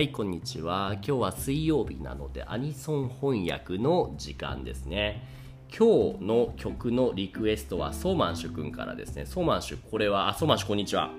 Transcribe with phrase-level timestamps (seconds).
[0.00, 0.92] はい、こんにちは。
[0.94, 5.28] 今日は水曜日なので、アニソン翻訳の時間ですね。
[5.68, 9.26] 今日の曲のリクエストは、ソーマンシュ君からですね。
[9.26, 11.10] ソーマンシュ、これは、あ、ソーマンシュ、こんにちは。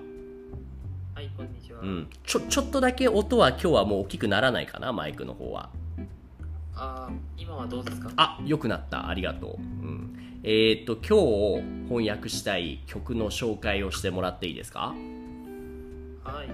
[1.14, 1.78] はい、こんにちは。
[1.80, 2.08] うん。
[2.26, 5.70] ちょ、ちょっとだけ音は今日はもう大きくならないかな、マイクの方は。
[6.74, 8.10] あー今はどうですか？
[8.16, 9.08] あ、良くなった。
[9.08, 9.50] ありがとう。
[9.60, 10.40] うん。
[10.42, 14.92] えーっと、今日翻訳したい曲の紹介をしてもらっていいですか？
[16.24, 16.48] はい、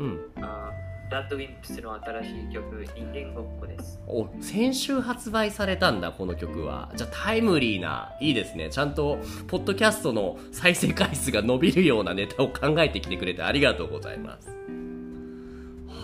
[0.00, 0.18] うん。
[0.42, 0.72] あ
[1.10, 4.00] ラッドウィンプスの新しい曲、人間ごっこです。
[4.06, 6.92] お先週発売されたんだこの曲は。
[6.94, 8.70] じゃあタイムリーないいですね。
[8.70, 9.18] ちゃんと
[9.48, 14.56] ポッドキャストの再生回数が伸びるようなネタを考えてきてくれてありがとうございます。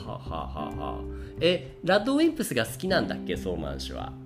[0.04, 1.00] はははは。
[1.40, 4.12] えラッドウィンプスが好きなんだっけソーマン氏は？
[4.12, 4.12] う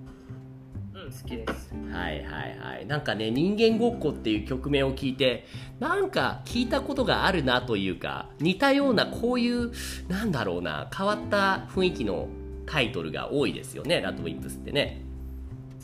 [1.11, 1.73] 好きです。
[1.91, 2.85] はいはいはい。
[2.87, 5.45] なんかね人間ごっこっていう曲名を聞いて
[5.79, 9.71] なんか聞いたことがあるなというか似たようなこういう
[10.07, 12.27] なんだろうな変わった雰囲気の
[12.65, 14.01] タイトルが多いですよね。
[14.01, 15.01] ラッドウィンプスってね。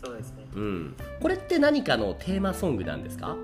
[0.01, 0.45] そうですね。
[0.55, 3.35] うん、これって何かのテーマソングなんですか？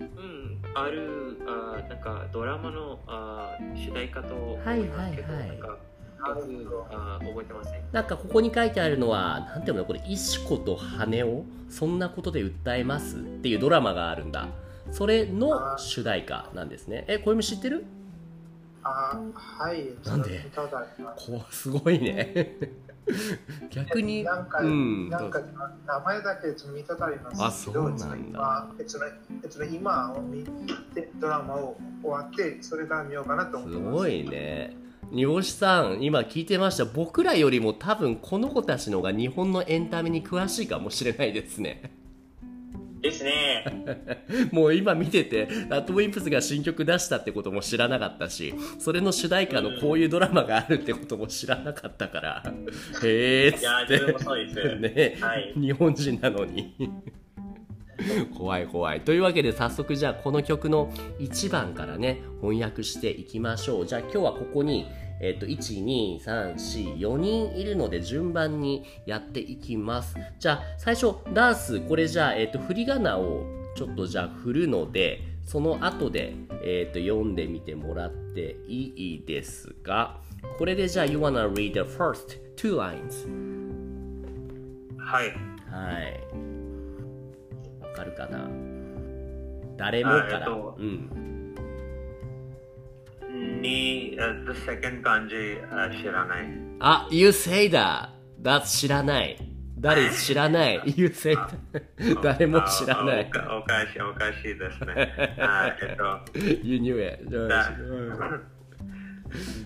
[0.00, 5.18] うん、ある、あなんかドラマのあ主題歌と思はいはいはい
[6.20, 7.82] なんか曲あ覚えてません。
[7.92, 9.84] なんかここに書いてあるのはなんていうの？
[9.84, 14.48] これ石子と羽をそんなことで訴えますっていうドラマがあるんだ。
[14.92, 17.04] それの主題歌なんですね。
[17.08, 17.84] えこれも知ってる？
[18.82, 19.90] あはい。
[20.04, 20.44] なんで？
[21.16, 22.56] こうすごいね。
[23.70, 25.08] 逆になんか、うん。
[25.10, 25.40] なんか
[25.86, 28.68] 名前だけ見たことありますあそうなんだ。
[28.80, 29.10] いつのい
[29.48, 30.44] つの今を見
[30.94, 33.86] てドラマを終わってそれから見ようかなと思ってます。
[33.88, 34.76] すごいね
[35.12, 36.84] 煮干しさん今聞いてました。
[36.84, 41.92] 僕らよりも多分この子たちの方が日本のエンタメに詳しいかもしれないですね。
[43.02, 43.64] ですね。
[44.52, 52.54] もう今見ててラッドウィンプスが新曲出したってことも知らなかったしそれの主題歌のこういうドラマがあるってことも知らなかったから。
[53.02, 54.76] へえっついやって自分もそうです。
[54.78, 55.54] ね、はい。
[55.56, 56.74] 日本人なのに。
[58.36, 59.00] 怖い怖い。
[59.00, 63.86] というわけで早速じゃあこの曲の1番からね翻訳していきましょう。
[63.86, 64.86] じゃあ今日はここに
[65.20, 73.44] えっと12344人いるので順番にやっていきますじゃあ最初ダースこれじゃあ、えっと振り仮名を
[73.76, 80.20] ちょっとじゃあ振るのでその後で、えっと読んでみてもらっていいですか？
[80.58, 83.26] これでじゃあ You wanna read the first two lines
[84.98, 85.28] はい。
[85.70, 86.20] はい。
[87.82, 88.48] わかるかな？
[89.76, 90.36] 誰もから。
[90.36, 91.10] あえっとうん。
[94.52, 95.34] The second 漢字、
[95.70, 96.46] uh, 知らない。
[96.80, 98.08] あ、You say that.
[98.42, 99.36] That's 知らない。
[99.80, 100.82] That is 知らない。
[100.96, 102.20] You say that.
[102.22, 103.62] 誰も知らなあいお。
[103.62, 105.36] かしい、おかしいですね。
[105.38, 107.30] あえっと、You knew it.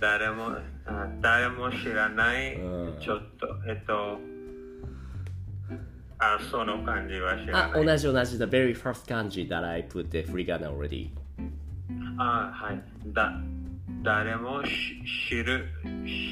[0.00, 0.50] 誰も、
[0.87, 4.19] あ誰も知らないうん、ちょっと、えっと、
[6.19, 7.84] あ、その漢字は知らあ、ない。
[7.87, 8.39] 同じ同じ。
[8.39, 11.11] The very first kanji that I put the free gun already.
[12.19, 12.83] あ、はい。
[13.12, 13.33] だ、
[14.05, 14.71] 誰もし
[15.31, 15.67] 知る、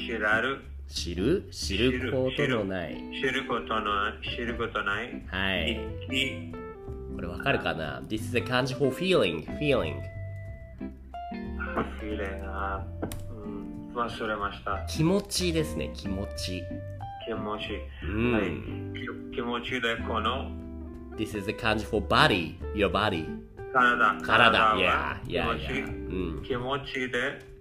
[0.07, 1.43] 知らる、知る？
[1.51, 2.95] 知ることのない。
[3.19, 5.23] 知ることの、知ることない。
[5.25, 5.71] はい。
[6.11, 6.53] い
[7.15, 9.43] これわかるかな ?This is a kanji for feeling.
[9.57, 9.95] Feeling.
[11.99, 12.85] フィレあ
[13.43, 14.85] うん、忘れました。
[14.87, 15.89] 気持ちですね。
[15.95, 16.61] 気持ち。
[17.25, 17.63] 気持ち。
[18.03, 18.43] うんはい。
[19.31, 20.51] 気気持ちでこの
[21.17, 23.25] This is a kanji for body, your body.
[23.73, 24.21] 体。
[24.21, 24.59] 体。
[24.59, 25.87] は Yeah, 気 yeah, 持ち yeah.
[25.87, 26.43] うん。
[26.43, 27.52] 気持ちで、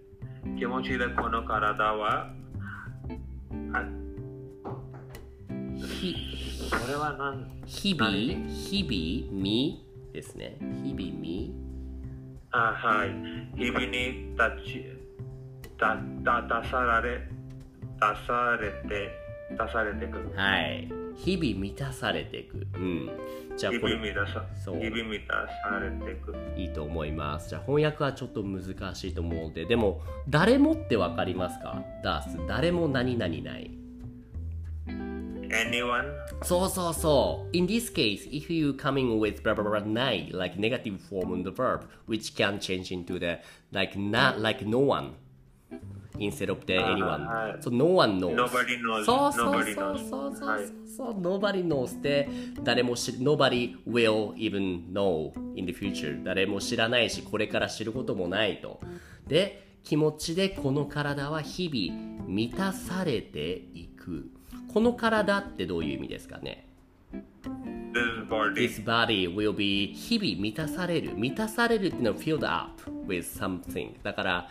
[0.58, 2.32] 気持ちでこの体は、
[3.72, 3.84] あ
[5.76, 6.14] ひ、
[6.70, 10.56] これは何日々、日々、みですね。
[10.82, 11.54] 日々、み。
[12.50, 13.10] あはい。
[13.56, 14.84] 日々に立ち、
[15.78, 17.28] だ、だ、出され、
[18.00, 19.21] 出されて、
[19.56, 20.32] 出されてくる。
[20.34, 20.88] はい。
[21.16, 22.66] 日々満たされていく。
[22.74, 23.10] うん。
[23.56, 25.34] じゃあ日これ、々満たさ、そう日々満た
[25.70, 26.38] されてくる。
[26.56, 27.48] いいと思います。
[27.50, 32.38] じゃあ翻訳はちょっと難しいと思うので、でも、誰もってわかりますかダース。
[32.48, 33.70] 誰も何々ない。
[35.52, 36.04] Anyone?
[36.42, 37.56] そうそうそう。
[37.56, 41.50] In this case, if you coming with blah blah blah ない like negative form of the
[41.50, 43.38] verb, which can change into the
[43.70, 45.12] like not like no one
[46.18, 47.26] instead of the あー anyone.
[47.26, 48.34] はい So no one knows.
[48.34, 49.04] Nobody knows.
[49.04, 50.08] そうそうそう knows.
[50.10, 50.64] そうそうはい
[50.96, 52.28] そう Nobody knows で
[52.62, 58.80] 誰も知 Nobody will even know in the future 誰も知らないしこれから知ることもないと
[59.26, 64.30] で気持ちでこの体は日々満たされていく
[64.72, 66.68] この体ってどういう意味ですかね
[68.32, 68.66] body.
[68.66, 74.48] This body will be 日々満たされる満たされるっていうのは filled up with something だから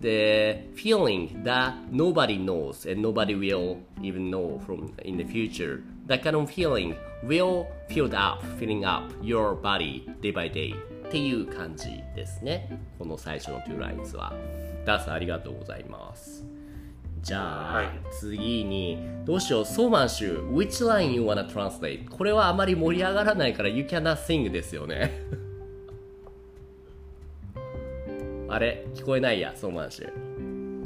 [0.00, 6.22] the feeling that nobody knows and nobody will even know from in the future that
[6.22, 6.94] kind of feeling
[7.24, 10.74] will fill up filling up your body day by day
[11.06, 14.32] っていう感じですねこの最初の two lines は
[14.84, 16.53] ダースありがとうございます
[17.24, 17.86] じゃあ、はい。
[18.12, 19.64] 次にどうしよう。
[19.64, 22.06] ソーマンシュ Which line you wanna translate?
[22.10, 25.22] これはあまり盛り上がらないから You cannot sing ですよね。
[28.48, 28.86] あれ？
[28.94, 30.10] 聞こえないやソーマンシュ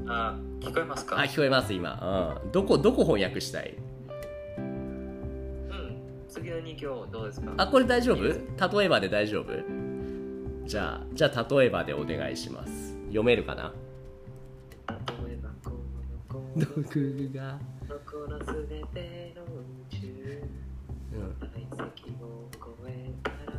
[0.06, 1.18] あ、聞こえますか？
[1.20, 3.74] あ聞こえます今、うん、どこどこ翻訳したい？
[4.56, 5.96] うん。
[6.28, 7.52] 次の2行どうですか？
[7.56, 8.22] あこれ大丈夫？
[8.22, 8.36] 例
[8.84, 9.46] えばで大丈夫？
[10.66, 12.94] じゃあじゃあ例えばでお願いします。
[13.08, 13.72] 読めるかな？
[16.58, 17.58] の子僕が、
[17.88, 20.42] のこのすべての宇宙。
[21.10, 23.56] うん、大石を越えたら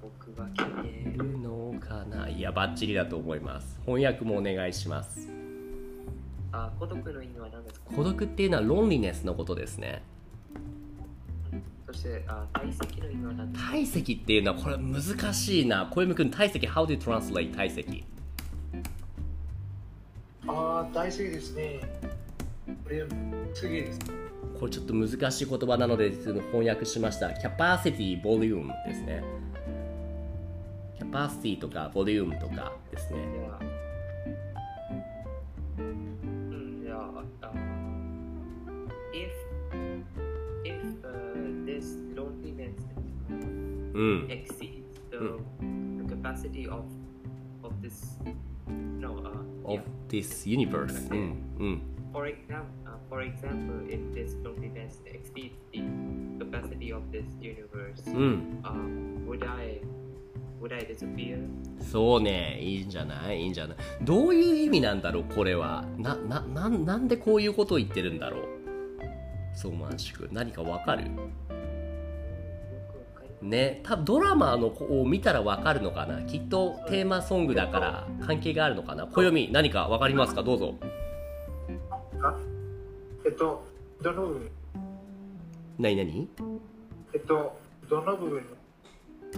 [0.00, 3.78] 僕は消えいるるのかないやバッチリだと思います。
[3.84, 5.28] 翻訳もお願いします。
[6.52, 7.90] あ、孤独の意味は何ですか？
[7.94, 10.02] 孤独っていうのはロンリネスのことですね。
[11.86, 13.70] そして、あ、大石の意味は何ですか？
[13.72, 15.02] 体積っていうのはこれ難
[15.34, 15.86] しいな。
[15.92, 18.04] 小山君体積 How do you translate 体積
[20.50, 21.80] ああ、大正義ですね。
[22.84, 27.32] これ、ちょっと難しい言葉なので、その翻訳しました。
[27.32, 29.22] キャパシティ、ボリュームですね。
[30.98, 33.20] キャパシティとか、ボリュームとかですね。
[43.92, 45.60] うん、exceed the。
[45.98, 46.84] the capacity of
[47.62, 48.16] of this
[48.66, 49.39] no、uh,
[49.70, 49.82] of yeah.
[50.08, 51.18] this universe うん
[51.58, 51.82] うん
[52.12, 58.60] For example, uh, for example, if this loneliness exceeds the capacity of this universe, うん
[58.64, 59.80] uh, would I,
[60.60, 61.38] would I disappear?
[61.80, 68.42] そうねいいんじゃないいいんじゃないどういう意味なんだろうこれはなななんなんでこういうことを言ってるんだろう
[69.54, 71.49] そう満宿何かわかるよくわかりま
[73.42, 76.22] ね多分ドラマのを見たらわかるのかな？
[76.22, 79.06] きっとテーマソングだから関係があるのかな？
[79.06, 80.42] 暦何かわかりますか？
[80.42, 80.74] どうぞ。
[82.22, 82.36] あ
[83.24, 83.64] えっと、
[84.02, 84.50] どの部分？
[85.78, 86.28] 何何？
[87.14, 87.58] えっと、
[87.88, 88.42] どの部分？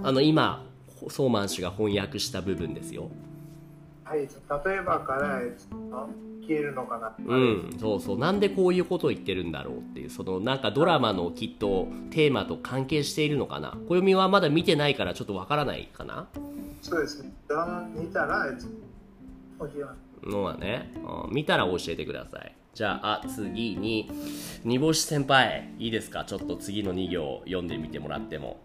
[0.03, 0.65] あの今
[1.09, 3.09] ソーマン氏が翻訳した部分ですよ。
[4.05, 5.51] はい、例えばから、えっ
[5.91, 6.09] と
[6.47, 7.15] 消えるのかな。
[7.27, 8.19] うんそうそう。
[8.19, 13.77] なんでこういうことを言ってるんだろうっていうそのなんかドラマのきっとテーマと関係しているのかな。
[13.89, 16.29] 暦はまだ見てないからちょっとわからないかな。
[16.83, 17.33] そうですね。
[17.49, 18.47] ドラマ見たら、
[20.25, 20.56] のは。
[20.56, 20.93] ね、
[21.27, 22.55] うん見たら教えてください。
[22.75, 24.11] じゃああ次に
[24.65, 26.25] 煮干し先輩いいですか？
[26.25, 28.61] ちょっと次の2行読んでみてもらっても。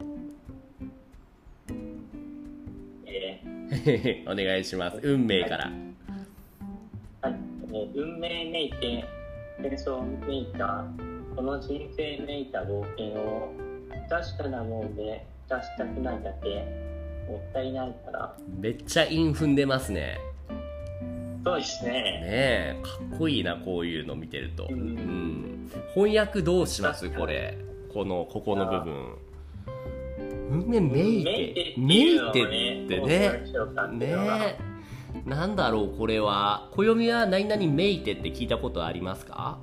[3.06, 5.00] え お願いします。
[5.04, 5.70] 運命から。
[5.70, 5.88] ー
[7.22, 9.06] はいえー運命めいて
[9.62, 10.86] 戦争めいた
[11.36, 13.54] この人生めいた冒険を
[14.10, 16.50] 確かなもんで出したくないだけ
[17.30, 18.38] もったいないから。
[18.60, 20.18] めっちゃ韻踏んでますね。
[21.44, 21.92] そうですね。
[21.92, 24.96] ねえかっこいいなこういうの見てると、ううん。
[25.66, 27.10] ん、翻訳どうします？
[27.10, 27.58] これ。
[27.94, 29.16] このここの部分。
[30.50, 32.86] 運命めいてめいてってね
[33.92, 34.58] ねえ
[35.28, 36.70] なんだろうこれは。
[36.72, 39.60] 暦は何々めいてって聞いたことありますか？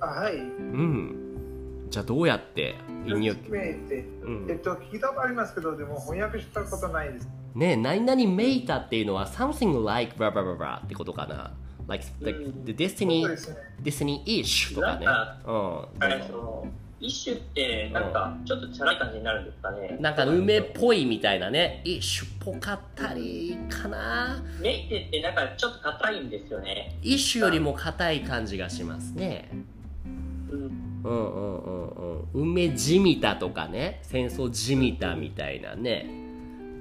[0.00, 0.36] あはい。
[0.36, 1.86] うん。
[1.90, 2.76] じゃあどうやって？
[3.06, 4.46] 韻に説明って、うん。
[4.48, 7.28] えっと、聞いたことありますけど、でも翻訳したことないです。
[7.54, 11.52] ねえ何々めいたっていうのは something like blah blah blah blah ってことかな
[11.88, 12.34] ？Like, the そう
[12.74, 13.34] destiny ね。
[13.82, 15.06] destiny ish とかね。
[15.46, 24.42] うん一種ってなんかちょっとチャラい感じになるんですかねなんか梅っぽいみたいなね、イッシュっぽかったりかな。
[24.60, 29.48] メイテってなんかちょっと硬いんですよねイッシュよりも硬い感じがしますね。
[29.52, 31.88] うんうんうんうん
[32.34, 32.50] うん。
[32.52, 36.06] 梅じみたとかね、戦争じみたみたいなね。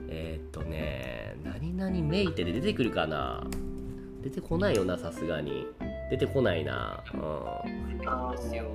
[0.09, 3.45] えー、っとね、何々めいてで出てくるかな
[4.21, 5.67] 出てこないよな、さすがに。
[6.09, 7.03] 出てこないな。
[7.13, 8.09] うん。
[8.09, 8.65] あすよ。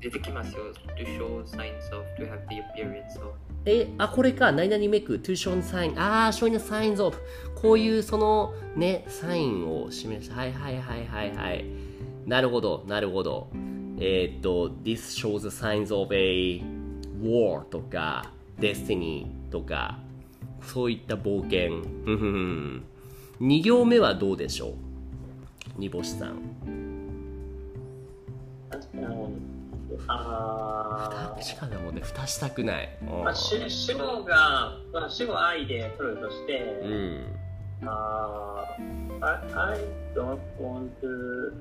[0.00, 0.64] 出てきますよ。
[0.98, 3.32] to show signs of, to have the appearance of.
[3.64, 7.16] え、あ、これか、何々メイク、to show sign、あー、showing the signs of、
[7.54, 10.36] こういうそのね、サインを示した。
[10.36, 11.64] はいはいはいはいはい。
[12.26, 13.48] なるほど、なるほど。
[13.98, 16.62] えーっと、this shows the signs of a
[17.22, 19.98] war とか、destiny とか、
[20.60, 21.80] そういった冒険。
[22.04, 22.84] ふんふんふん
[23.40, 24.74] 二行目はどうでしょう？
[25.78, 26.53] 煮干しさん。
[30.06, 32.00] あ確かなもんね。
[32.02, 32.88] 蓋したくない。
[33.02, 37.88] まあ、主主語が、まあ、主語愛で取るとして、うん。
[37.88, 39.24] あー。
[39.24, 39.78] I, I
[40.14, 41.52] don't want to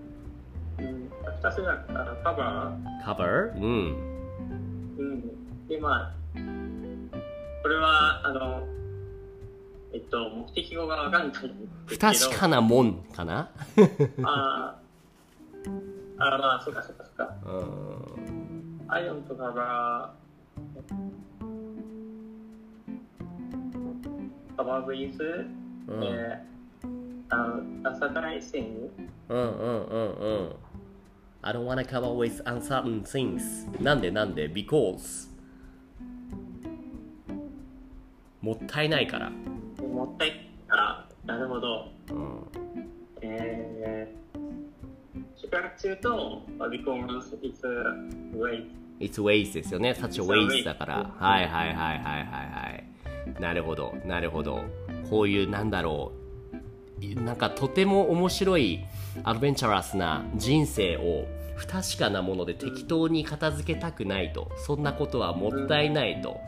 [0.80, 1.10] うん、
[1.42, 3.64] 二つ目はあ cover、cover うん。
[4.98, 6.12] うん、でまあ
[7.62, 8.68] これはあの
[9.94, 11.54] えっと目的語がわかんないんですけど。
[11.86, 13.52] 不確かなもんかな？
[13.78, 13.84] あー。
[16.18, 17.48] あーまあそっかそっかです。
[17.48, 18.82] うん。
[18.88, 20.14] うイオンとかが、
[24.58, 25.14] カバーブリー、
[28.36, 28.90] いせん？
[29.30, 30.56] うんうんうんうん。
[31.42, 32.42] I don't wanna come always
[33.82, 34.12] なんで？
[34.12, 35.30] なんで ?because.
[38.42, 39.30] もったいないから。
[39.82, 41.08] もったいから。
[41.26, 41.88] なるほど。
[42.12, 42.48] うん、
[43.22, 44.23] えー。
[45.54, 47.78] しばらくすると it's a
[48.36, 48.66] great
[49.00, 49.92] It's waste ですよね。
[49.92, 51.14] Such a waste だから。
[51.20, 52.80] はいはいはいはいはいは
[53.38, 53.42] い。
[53.42, 53.94] なるほど。
[54.06, 54.64] なるほど。
[55.12, 56.12] こういうなんだろ
[57.00, 57.22] う。
[57.22, 58.84] なんかとても面白い
[59.24, 64.52] アドベンチャラスな人生を不確かなもので適当に片付けたくないと。
[64.58, 66.40] そんなことはもったいないと。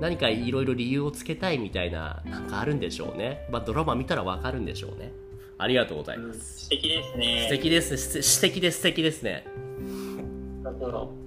[0.00, 5.12] 何かいろいろ理由をつけたいみたいななんかあるんでしょうね、まあ、ドラマ見たらわかるんでしょうね
[5.58, 6.60] ありがとうございます。
[6.64, 7.42] 素敵ですね。
[7.42, 7.96] 素敵です。
[7.96, 8.76] す素敵です。
[8.78, 9.44] 素敵ですね。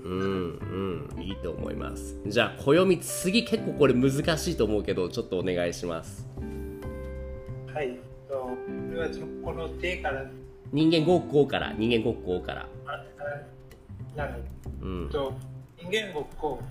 [0.04, 0.10] う。
[0.10, 1.22] んうん。
[1.22, 2.18] いいと思います。
[2.26, 6.28] じゃあ暦次結構これ難しいと思うけどちょっとお願いします。
[7.74, 7.98] はい。
[8.30, 8.58] とこ
[8.94, 9.10] れは
[9.44, 10.26] この手から、
[10.72, 12.68] 人間国語から人間国語から。
[14.16, 14.44] なる
[14.82, 15.10] うん。
[15.10, 15.34] と
[15.78, 16.62] 人間ごっこ、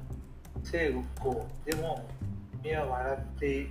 [0.63, 2.07] 生ごっこ、でも、
[2.63, 3.67] 目は笑って、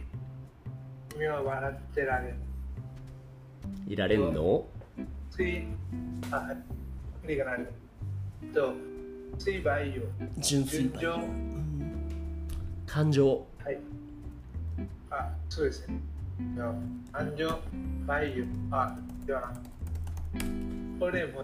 [1.18, 2.36] 目は笑ってられる。
[3.88, 4.66] いられんの？
[10.38, 10.90] 純粋
[12.86, 13.46] 感情。
[13.64, 13.78] はい。
[15.12, 16.00] あ、そうですね。
[17.12, 17.60] 感情、
[18.06, 19.54] 培養、あ、では
[21.00, 21.44] これも、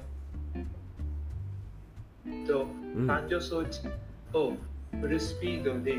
[2.48, 2.68] と、
[3.00, 3.08] ん。
[3.08, 3.88] 感情装置
[4.34, 4.54] を
[5.00, 5.98] フルスピードで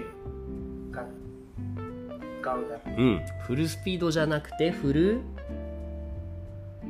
[2.57, 2.81] うだ。
[2.97, 3.21] うん。
[3.43, 5.21] フルスピードじゃなくてフル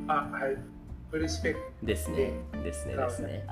[0.09, 0.57] あ、はい。
[1.11, 1.57] フルスペ。
[1.83, 2.33] ですね
[2.65, 3.47] ですねですね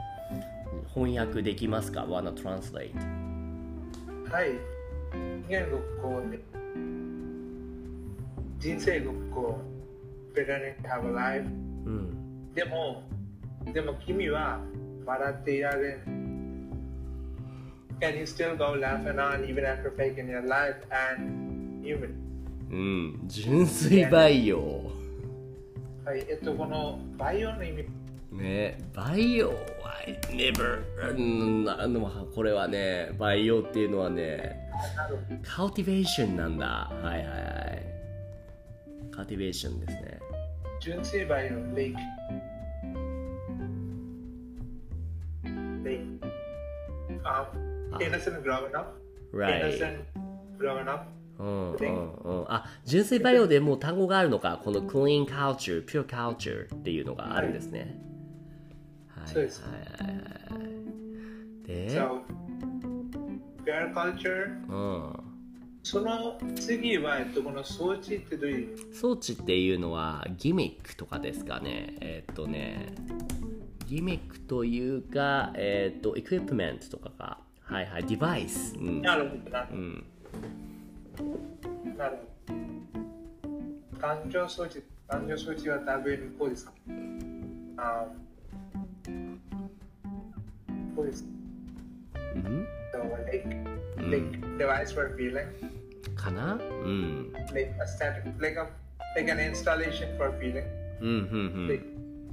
[0.93, 2.93] 翻訳できますか wanna translate
[4.31, 4.51] はい。
[5.13, 6.41] 人間ごっこで、
[8.59, 9.61] 人生ごっこ、
[10.35, 11.47] better than have life。
[11.87, 13.03] うんでも、
[13.73, 14.61] でも君は
[15.05, 16.25] 笑っていられん。
[18.01, 22.15] Can you still go laughing on even after faking your life and human?
[22.71, 24.83] うん純粋培養
[26.05, 27.87] はい、えっと、この、バイオの意味。
[28.31, 29.55] ね、バイオは、
[30.31, 30.83] never、
[31.17, 34.69] うん、なんでも、これはね、バイオっていうのはね。
[35.43, 36.67] カウティベーションなんだ。
[36.67, 39.15] はいはいはい。
[39.15, 40.19] カウティベーションですね。
[40.81, 41.99] 純正バイオ、レイク。
[45.85, 46.29] レイク。
[47.25, 47.51] あ、
[47.99, 49.39] エナセン、グラウンドアップ。
[49.39, 50.05] Right.
[51.39, 52.45] うんうんうん。
[52.49, 54.61] あ純粋培養でもう単語があるのか？
[54.63, 58.01] この clean culture pure culture っていうのがあるんですね。
[59.09, 59.63] はいそうです。
[59.63, 62.21] はいはいはいで？So,
[63.65, 64.69] pure culture.
[64.69, 65.21] うん。
[65.83, 68.95] その次は、えっと、この装置ってどういう？
[68.95, 71.97] 装置っていうのはギミックとかですかね。
[72.01, 72.95] えーっとね
[73.87, 77.39] ギミックというかえーっとエクイプメントとかか。
[77.65, 79.03] はいはいデバイスうん。
[79.03, 79.95] なるほどなうん。
[79.99, 80.14] ど。
[82.04, 84.00] なるほど。
[84.00, 86.72] 感情装置、感情装置は多分こうですか
[87.78, 88.06] あ
[90.96, 91.26] こうです。
[92.36, 93.46] うん So, like,
[93.98, 95.48] うん like device for feeling,
[96.16, 96.58] かなう
[96.90, 98.68] ん like a static, like a
[99.16, 100.64] like an installation for feeling,
[101.02, 101.84] うんうんうん like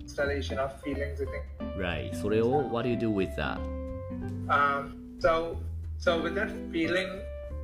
[0.01, 1.21] installation of feelings.
[1.23, 1.79] I think.
[1.79, 3.59] right それを what do you do with that
[4.49, 5.57] Um, so,
[5.99, 7.09] so with that feeling,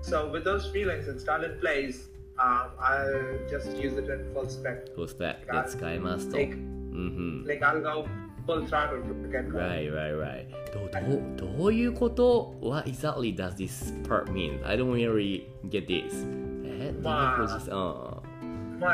[0.07, 4.92] so with those feelings installed in place, um, I'll just use it in full spec.
[4.95, 6.37] プロスペクトで使いますと。
[6.37, 8.07] Like, うん like I'll go
[8.47, 9.52] full throttle to get うん。
[9.52, 9.59] going.
[9.59, 10.62] Right, right, right.
[10.73, 14.64] どどうどういうこと ?What exactly does this part mean?
[14.66, 16.26] I don't really get this.
[16.64, 18.15] えまあどんなポジション まあ、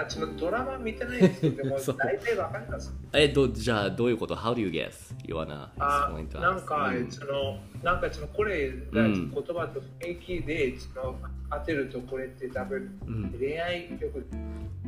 [0.08, 2.94] そのドラマ見てないですけど、大体わかります。
[3.14, 5.14] えっと、じゃあどういうこと ?How do you guess?
[5.26, 6.42] You wanna あ explain to us?
[6.42, 11.16] なんか、うんその、なんかその、これがうん言葉と平気で、その、
[11.52, 14.26] 当てるとこれって多分、うん恋愛曲、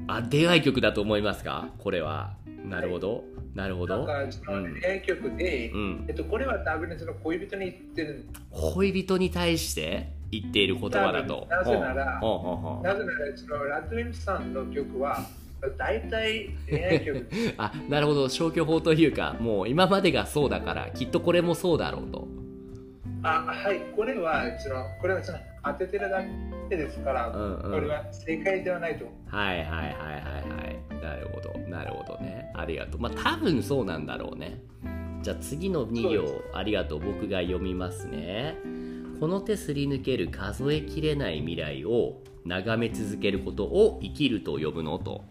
[0.08, 1.70] あ、恋愛曲だと思いますか？
[1.78, 2.34] これは。
[2.68, 3.24] なるほど。
[3.54, 4.06] なるほど。
[4.06, 10.15] なんかそのうん恋愛曲で、うんえっと、これは多分その恋人に言ってる恋人に対して？
[10.32, 11.48] 言っている言葉だと。
[11.50, 15.20] なぜならなぜなら、そのラッドウィンプさんの曲は、
[15.78, 17.28] 大体恋愛曲。
[17.58, 18.30] あなるほど。
[18.30, 22.28] 消去法というかもう今までがそうだからきっとこれもそうだろうと。
[23.24, 26.22] あ、はい、これは、その、これはその当ててるだ
[26.70, 27.72] けですから、うんうん。
[27.72, 29.06] これは正解ではないと。
[29.26, 31.04] はいはいはいはいはい。
[31.04, 31.60] なるほど。
[31.68, 32.52] なるほどね。
[32.54, 33.02] ありがとう。
[33.02, 34.62] まあ多分そうなんだろうね。
[35.24, 37.00] じゃあ次の2行ありがとう。
[37.00, 38.56] 僕が読みますね
[39.20, 45.24] この手すり抜ける数えきれない未来を眺め続けることを生きると呼ぶのと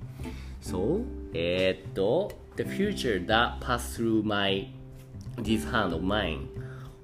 [0.60, 1.02] そう
[1.34, 4.72] えーっと The future that pass through my
[5.36, 6.46] this hand of mine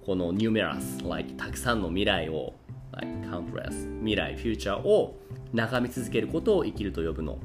[0.05, 2.55] この numerous like たくさんの未来を
[2.93, 5.17] like countless 未来 future を
[5.53, 7.39] 眺め続けることを生きると呼ぶの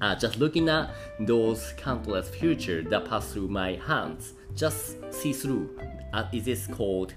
[0.00, 0.90] Uh, just looking at
[1.20, 5.70] those countless future that pass through my hands, just see through.
[6.12, 7.14] Uh, is this called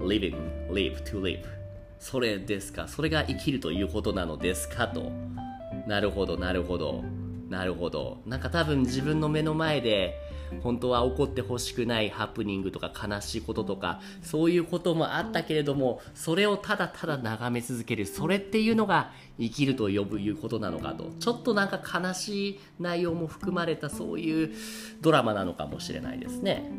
[0.00, 0.36] living,
[0.70, 1.44] live, to live?
[1.98, 2.86] それですか？
[2.88, 4.88] それが生きるということなのですか？
[4.88, 5.10] と。
[5.86, 7.04] なるほど、なるほど。
[7.48, 8.20] なるほど。
[8.26, 10.14] なんか多分自分の目の前で
[10.62, 24.54] 本当は起こってほしくないハプニングとか悲しいこととかそういうこともあったけれどもそれをただただ眺め続けるそれっていうのが生きると呼ぶいうことなのかとちょっとなんか悲しい内容も含まれたそういう
[25.00, 26.70] ドラマなのかもしれないですね。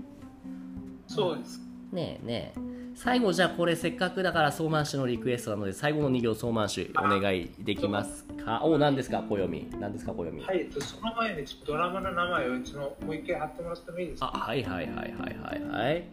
[1.07, 1.59] そうです。
[1.91, 8.61] ねえねえ最後じゃあこれせっかくだからソーマン氏のリクエストなので最後の2行ソーマン氏お願いできますか？
[8.65, 9.19] お何ですか？
[9.21, 10.11] 暦何ですか？
[10.11, 14.31] 暦はい、えっとその前にドラマの名前をそのもう一回貼ってもらってもいいですか？
[14.35, 16.03] あはいはいはいはいはいはい。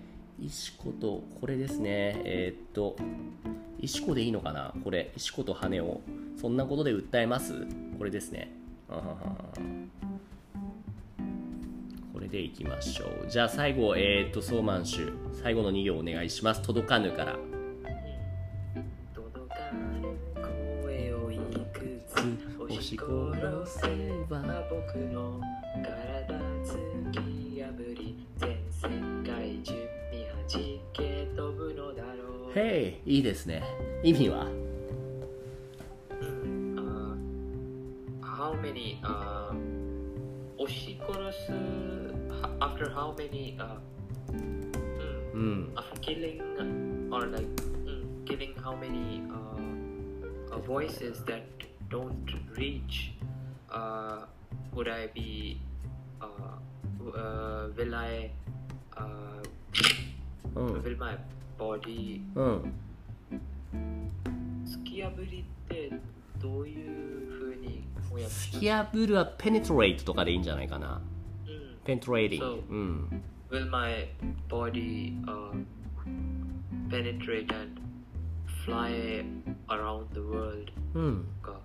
[0.41, 2.23] 石子とこれですね。
[2.25, 2.95] えーっと
[3.81, 4.73] 石子でいいのかな？
[4.85, 6.01] これ石子と羽を。
[6.41, 7.67] そんなことで訴えます？
[7.99, 8.53] これですね。
[8.89, 9.17] あはは
[12.27, 13.31] れでいきましょう。
[13.31, 15.01] じゃあ最後えーっとソーマン氏
[15.43, 16.63] 最後の2行お願いします。
[16.63, 17.37] 届かぬから。
[19.15, 21.39] 届かぬ声をい
[21.73, 22.17] くつ。
[22.59, 23.89] 押し殺せ
[24.29, 24.43] ば。
[24.69, 25.41] 僕の
[25.83, 28.27] 体突き破り。
[28.37, 28.89] 全世
[29.25, 29.73] 界中
[30.13, 32.59] に弾け飛ぶのだろう。
[32.59, 33.63] へいいいですね。
[34.03, 34.47] 意味は？
[42.77, 43.79] After how many uh,
[44.29, 44.73] うん
[45.33, 46.43] うん after killing
[47.11, 47.47] or like
[47.87, 51.43] mm, killing how many uh, uh, voices that
[51.89, 53.13] don't reach
[53.71, 54.27] uh,
[54.75, 55.59] would I be
[56.21, 56.27] uh,
[57.17, 58.31] uh, will I
[58.95, 59.43] uh,
[60.55, 61.17] うん will my
[61.59, 62.73] body うん
[64.67, 65.91] 突き破りって
[66.43, 71.16] どういうふうに突き破るは penetrate とかでいいんじゃないかなうん
[71.87, 74.09] penetrating そううん will my
[74.49, 75.53] body uh,
[76.91, 77.81] penetrate and
[78.65, 79.25] fly
[79.69, 81.61] around the world うんか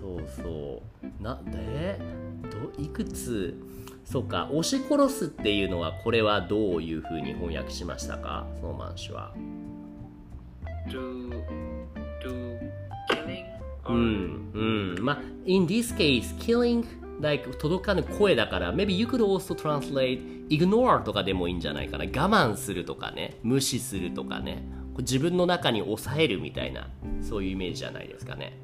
[0.00, 0.82] そうそ
[1.20, 1.98] うなで
[2.76, 3.54] どいくつ
[4.04, 9.32] そうか押し殺すっていうのはこれはどういうふうに翻訳しましたかソーマン氏は
[10.88, 11.30] to
[12.22, 12.58] to
[13.10, 13.44] killing
[13.88, 16.84] うんうんまあ in this case killing
[17.22, 22.04] like 届かぬ声だから maybe you could also translate ignore とかでもいいんじゃないかな。
[22.04, 23.38] 我慢するとかね。
[23.42, 24.62] 無視するとかね。
[24.98, 26.88] 自分の中に抑えるみたいな
[27.22, 28.58] そういうイメージじゃないですかね。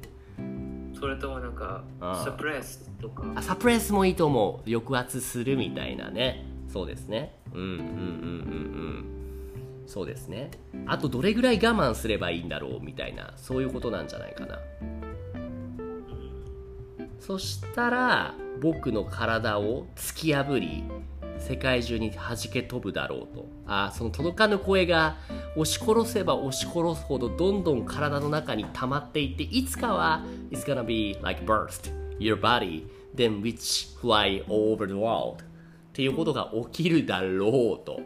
[0.99, 2.37] それともなんかああ。
[2.37, 3.23] suppress とか。
[3.35, 4.69] あサプレスもいいと思う。
[4.69, 6.45] 抑圧するみたいなね。
[6.67, 7.35] そうですね。
[7.53, 7.83] うんうんうんうんう
[9.05, 9.05] ん。
[9.87, 10.51] そうですね。
[10.85, 13.33] あとどれぐらい我慢すればいいんだろうみたいな。
[13.37, 14.59] そういうことなんじゃないかな
[17.19, 20.83] そしたら僕の体を突き破り
[21.37, 23.45] 世界中に弾け飛ぶだろうと。
[23.65, 25.15] あその届かぬ声が
[25.55, 35.43] 押し殺せば押し殺すほどどんどん体の中に溜まっていっていつかは It's gonna be like burst your body then which fly over the world.
[35.43, 35.45] っ
[35.93, 38.01] ていうことが起きるだろうと。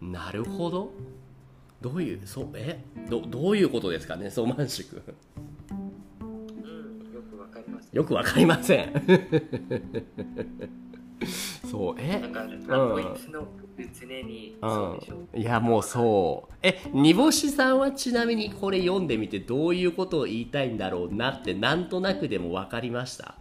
[0.00, 0.90] なるほど。
[1.80, 2.84] どういうそうえ？
[3.08, 4.30] どどういうことですかね？
[4.30, 5.02] ソーマンシ君。
[5.06, 5.57] うんよく
[7.92, 8.92] よくわかりません。
[11.70, 12.20] そうえ？
[12.20, 13.46] なんかラッドウィンプスの
[13.98, 15.14] 常にうそうでしょ？
[15.36, 16.54] ん、いやもうそう。
[16.62, 23.34] え煮干しさんはちなみにこれ読んでみてどういうことを言いたいんだろうなってなんとなくでも分かりました？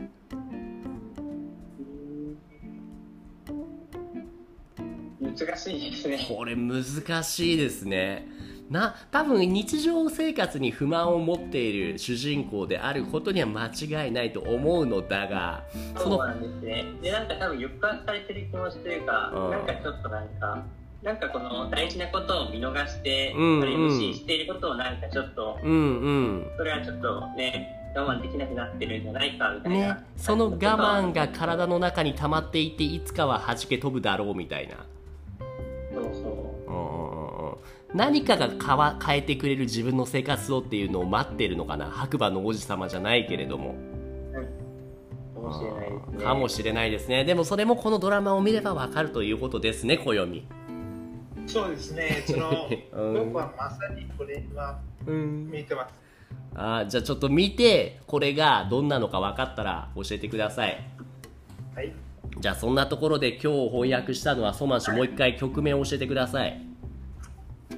[5.19, 6.25] 難しいですね。
[6.27, 6.83] これ難
[7.23, 8.27] しいですね
[8.69, 15.63] な多分日常生活に不満を持っている主人公であることには間違いないと思うのだが
[15.97, 16.85] そうなんですね。
[17.01, 20.63] で、なんか多分抑圧されてる気持ちというか、うんなんかちょっとなんか、
[21.03, 29.95] なんかこの大事なことを見逃して、うんあるいは無視していることをなんかちょっと、うんうんそれはちょっとね、我慢できなくなってるんじゃないかみたいな。
[29.95, 34.75] ねその我慢が体の中に溜まっていっていつかは弾け飛ぶだろうみたいな
[35.93, 36.26] そうそう。
[37.93, 41.85] うんうんうんうん何かが変わ変えてくれる自分の生活をっていうのを待ってるのかな？
[41.85, 43.75] 白馬の王子様じゃないけれども
[45.33, 46.23] かもしれないですね。
[46.23, 50.45] かもしれないですねでもそれもこのドラマを見ればわかるということですね暦
[51.47, 52.23] そうですね。
[52.27, 55.93] その、 うん僕はまさにこれ今うん見てます。
[56.55, 60.77] あーじゃあちょっと見てこれがどんなのか分かったら教えてください
[61.73, 61.93] はい。
[62.37, 66.66] じゃあそんなところで今日翻訳したのはソマン氏もう一回曲名を教えてください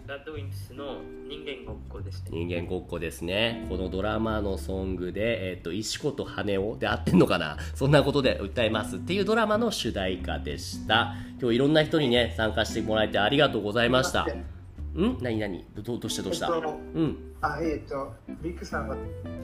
[0.09, 2.31] ラッドウィンスの人間ごっこですね。
[2.31, 3.67] 人間ごっこですね。
[3.69, 7.57] このドラマのソングで、えっと石子と羽男で合ってんのかな？
[7.75, 11.13] そんなことで歌いますっていうドラマの主題歌でした。
[11.39, 14.23] 今日いろんな人にね参加してもらえてありがとうございました。
[14.23, 15.17] ん？
[15.21, 15.63] 何何？
[15.75, 16.47] どどどうしてどうした？
[16.47, 17.17] えっとうん。
[17.41, 18.97] あ、えっ、と、ビックさんが、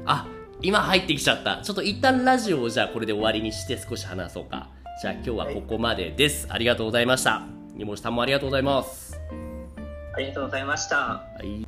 [0.07, 0.27] あ
[0.63, 1.61] 今入ってきちゃった。
[1.61, 4.71] ちょっと一旦ラジオをじゃあこれで終わりにして少し話そうか。
[4.99, 7.43] じゃあ今日はここまでです、ありがとうございました。
[7.75, 9.04] 煮干しさんもありがとうございます
[10.15, 10.95] ありがとうございました。
[10.95, 11.65] はい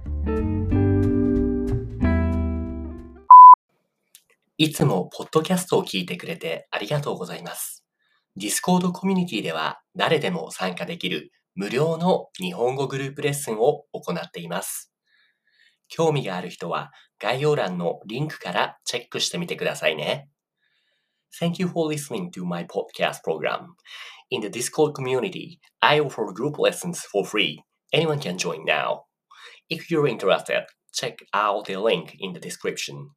[4.59, 7.85] いつもポッドキャストを聞いてくれてありがとうございます。
[8.39, 14.93] Discord コミュニティでは誰でも参加できる無料の日本語グループレッスンを行っています。
[15.89, 20.29] 興味がある人は概要欄のリンクからチェックしてみてくださいね。
[21.39, 23.75] Thank you for listening to my podcast program.
[24.31, 27.66] In the Discord community, I offer group lessons for free.
[27.93, 29.03] Anyone can join now.
[29.69, 33.11] If you're interested, check out the link in the description.